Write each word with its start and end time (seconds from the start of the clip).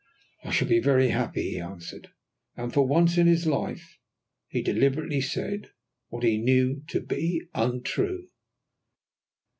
"I 0.43 0.49
shall 0.49 0.67
be 0.67 0.79
very 0.79 1.09
happy," 1.09 1.51
he 1.51 1.59
answered. 1.59 2.09
And 2.57 2.73
for 2.73 2.87
once 2.87 3.19
in 3.19 3.27
his 3.27 3.45
life 3.45 3.99
he 4.47 4.63
deliberately 4.63 5.21
said 5.21 5.69
what 6.07 6.23
he 6.23 6.39
knew 6.39 6.81
to 6.87 7.01
be 7.01 7.43
untrue. 7.53 8.25